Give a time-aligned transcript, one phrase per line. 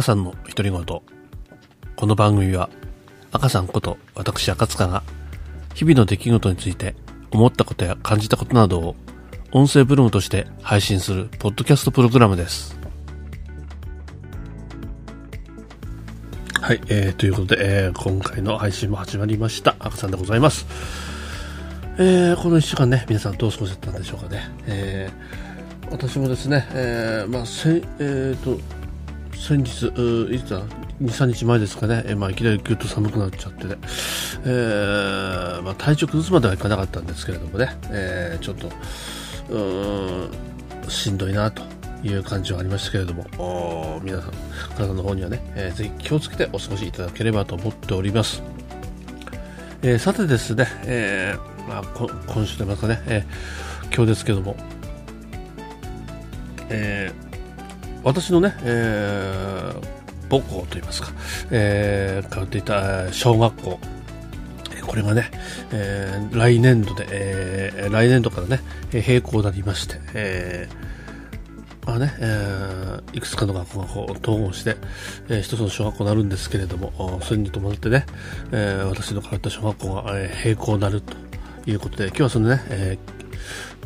[0.00, 0.82] 赤さんの独り言。
[0.82, 2.70] この番組は、
[3.32, 5.02] 赤さんこと私赤塚が、
[5.74, 6.94] 日々の出来事について
[7.30, 8.96] 思ったことや感じたことなどを、
[9.52, 12.78] 音声ブログとして配信するポッドキャストプログラムです。
[16.62, 19.76] はい、えー、ということで、えー、今回の配信も始まりました。
[19.80, 20.66] 赤さんでございます。
[21.98, 24.50] えー、この1週間ね、皆さんどう過ごせたんでしょうかね。
[24.66, 28.58] えー、私もですね、えー、まあ、せえーと、
[29.40, 29.86] 先日、
[30.34, 30.60] いつだ、
[31.02, 33.76] 2、3日前ですかね、えまあ、いきなりぐっと寒くなっちゃってね、
[34.44, 38.70] えーまあ、体調崩すまではいかなかったんですけれどもね、えーちょっと、
[39.48, 41.62] うん、しんどいなと
[42.04, 44.32] いう感じはありましたけれども、皆さん、
[44.76, 48.42] 体の方にはね、えーぜひ気をつけてお過ごしいただければと思っております。
[49.82, 54.54] えーさてですね、えーまあ、こ今週といいますかね、えー今日ですけども、
[56.68, 57.29] えー
[58.02, 61.08] 私のね、えー母校といいますか、
[61.50, 63.80] えー通っていた小学校、
[64.86, 65.28] これがね、
[65.72, 68.60] えー来年度で、えー来年度からね、
[68.92, 74.76] えー閉校になりまして、えーまあね、えーいくつかの学校がこう統合して、
[75.28, 78.06] えー一つの小学校になるんですけれども、それに伴ってね、
[78.52, 81.14] えー私の通った小学校が、えー閉校になると
[81.66, 83.20] いうことで、今日はそのね、えー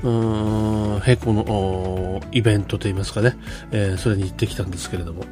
[0.04, 3.36] 並行のイベントといいますかね、
[3.72, 5.24] えーそれに行ってきたんですけれども、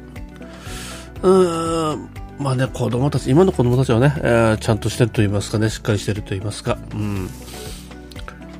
[1.21, 7.29] うーん、まあね、子供たち、今の子供たちはね、えーちゃんとしてると言いますかね、しっかりしてると言いますか、うん、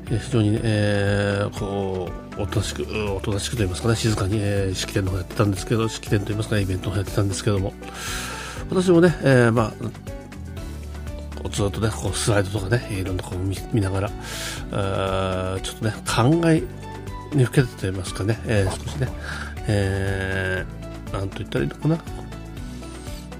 [0.08, 2.84] 非常に、えーこう、おとなしく、
[3.14, 7.72] おとなしくと言いますかね、静かに、えー式典の方やってたんですけど、式典と言いますかね、イベントの方やってたんですけども、
[8.70, 9.72] 私もね、えーまあ、
[11.54, 14.10] ずっとね、こうスライドとかね、いろんなこう見見ながら、
[14.72, 16.62] あちょっとね、考え
[17.32, 19.08] にふけてと言いますかね、えー少しね、
[19.68, 21.98] えー、なんと言ったらいいのかな、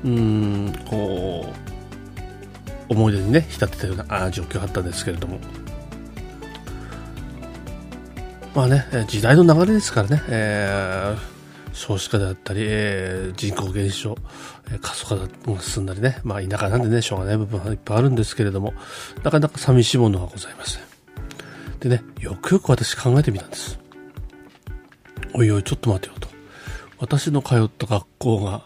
[0.05, 1.53] うん、こ
[2.89, 5.41] う、思い出にね、浸ってたようなあ状況があったんですけれども、
[8.55, 11.34] まあね、時代の流れですからね、えー
[11.75, 14.17] 少子化であったり、えー人口減少、
[14.69, 15.29] えー過疎化が
[15.61, 18.73] 進んだりね、まあ田舎なんでね、しょうがない部分がいっぱいあるんですけれども、
[19.23, 20.83] なかなか寂しいものがございません。
[21.81, 23.79] でね、よくよく私考えてみたんです。
[25.35, 26.29] おいおい、ちょっと待てよと。
[26.99, 28.63] 私の通った学校が、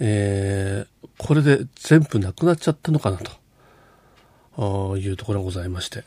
[0.00, 3.18] えーこれで全部なくなっちゃったのかな
[4.56, 6.02] と、いうところがございまして。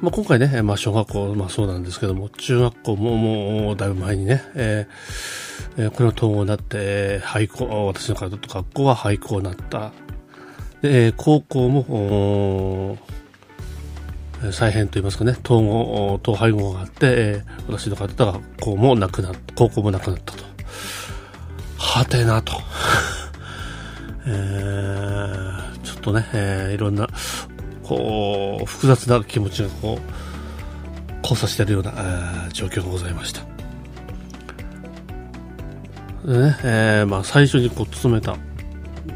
[0.00, 5.36] まあ、今回ね、まあ、小学校、まあ、そうなんですけども、中学校ももうだいぶ前にね、えー
[5.78, 9.92] えこれの統合になって、廃校、私の通った学校は廃校になった。
[10.80, 12.98] で、高校も、
[14.52, 20.44] 再編といいますかね、統合、統廃合があって、えー私の通った学校もなくなった、高校もなくなったと。
[21.78, 22.52] はてなと。
[24.26, 27.08] えーちょっとね、えーいろんな、
[27.86, 33.42] こう、複雑な気持ちがこう、交差しているような、えー状況がございました。
[36.24, 38.36] ね、えーまあ最初にこう勤めた、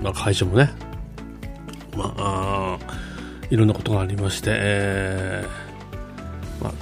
[0.02, 0.70] まあ、会社もね、
[1.96, 2.78] まあ、あ
[3.50, 6.72] いろんなことがありまして、えーまあ、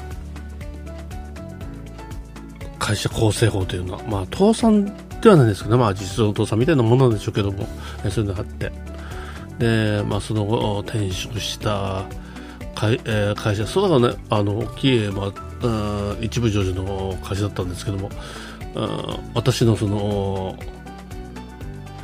[2.79, 4.85] 会社構成法というのは、まあ、倒産
[5.21, 7.67] ではないですけど、まあ、実情の倒産みたいなものなんでしょうけども、
[8.05, 8.71] えーそういうのがあって、
[9.59, 12.05] で、まあ、その後、転職した
[12.75, 18.11] 会,、えー会社、その中ね、あの、大きい、まあ、一部上場の会社だったんですけども、
[18.75, 20.57] うん私のその、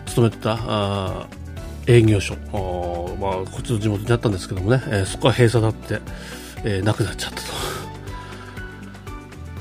[0.07, 1.27] 勤めてた、あ
[1.87, 2.35] 営業所、
[3.21, 6.01] まあ、こっちの地元にあったんですけどもね、えーそこは閉鎖だって、
[6.65, 7.47] えーなくなっちゃったと。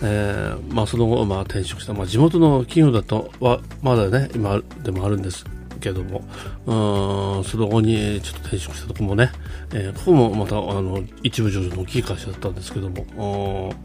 [0.05, 5.45] えーまあ、その後、まあ、転職した、まあ、地元の企業だとはまだね今でもあるんです
[5.83, 6.23] けども。
[6.65, 9.31] うんその後にちょっと転職したとこもね、
[9.73, 13.75] えーここもまたあの一部上場の大きい会社だったんですけども。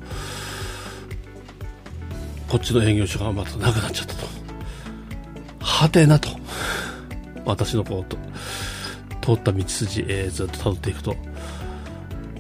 [2.49, 4.27] こっちの営業所がまたなくなっちゃったと。
[5.59, 6.31] はてなと。
[7.45, 8.17] 私のこうと
[9.21, 11.15] 通った道筋、えーずっと辿っていくと。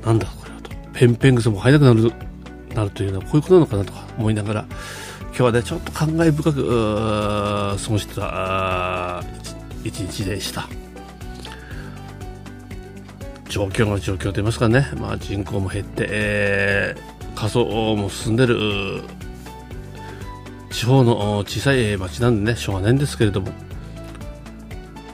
[0.04, 0.70] なんだこれはと。
[0.92, 2.12] ペンペン癖も入らなくなる
[2.74, 4.66] なるというのはこういうことなのかなとか思いながら
[5.28, 8.22] 今日はねちょっと感慨深く過ごしてた
[9.84, 10.68] 一日でした。
[13.48, 17.64] 状況が状況と言いますかね、まあ、人口も減って、えー、過疎
[17.96, 19.02] も進んでる
[20.70, 23.52] 地方の小さい町なんでねしょうがないんですけれども。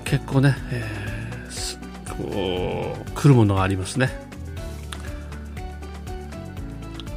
[0.04, 4.10] 結構ね、えーすこう来るものがありますね。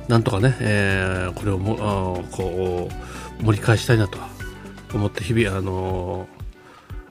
[0.07, 2.89] なんとかね、えーこれをもあーこ
[3.41, 4.17] 盛り返したいなと
[4.93, 6.36] 思って日々、あのー、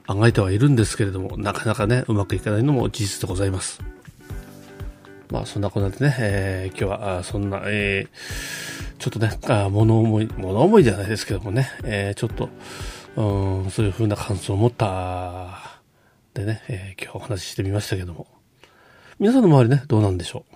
[0.07, 3.81] 考えてはいるんですけれども、なかなかね、うまくいかないのも事実でございます。
[5.29, 12.49] まあ、そんなこんなでね、えー、今日は、そんな、えー、ちょっとね、あ物思い、物思いじゃないですけどもね、えー、ちょっと、
[13.17, 15.81] うん、そういう風な感想を持った、
[16.33, 18.27] でね、えー、今日お話ししてみましたけども、
[19.19, 20.55] 皆さんの周りね、どうなんでしょう？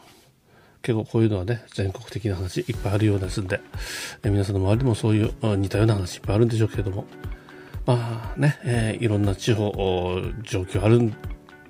[0.84, 3.60] 結構こういうのはね、全国的な話いっぱいあるようですんで、
[4.24, 7.06] え、皆さんの周りでもそういう似たような話いっぱいあるんでしょうけれども、
[7.96, 9.72] まあね、えー、いろんな地方、
[10.44, 11.12] 状況ある、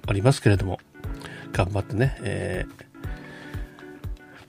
[0.08, 0.80] ありますけれども、
[1.52, 2.66] 頑張ってね、え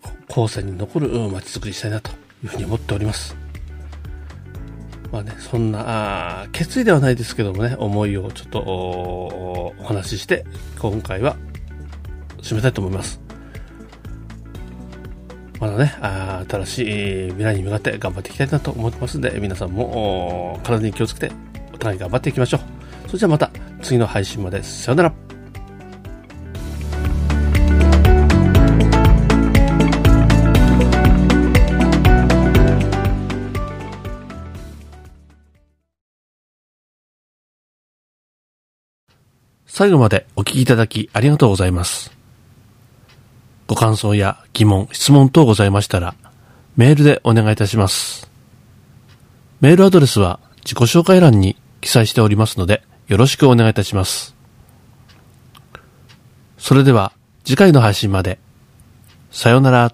[0.02, 2.14] ー、後世に残る街づくりしたいなとい
[2.44, 3.36] うふうに思っております。
[5.10, 10.44] まあね、そんな、決意ではないですけどもね、思いをちょっとお話しして、
[10.78, 11.36] 今回は
[12.42, 13.20] 締めたいと思います。
[15.58, 15.94] まだね、
[16.50, 21.32] 新しい未来に向かって頑張っていきたいなと思ってますので、皆さんも体に気をつけて、
[21.82, 22.60] 互い頑張っていきましょう。
[23.08, 23.50] それじゃあまた
[23.82, 24.62] 次の配信まで。
[24.62, 25.12] さよなら。
[39.66, 42.12] 最後までお聞きいただきありがとうございます。
[43.66, 46.14] ご感想や疑問、質問等ございましたら、
[46.76, 48.30] メールでお願いいたします。
[49.62, 54.34] メールアドレスは自己紹介欄に記載しておりますので、よろしくお願いいたします。
[56.56, 57.12] それでは、
[57.44, 58.38] 次回の配信まで。
[59.30, 59.92] さようなら。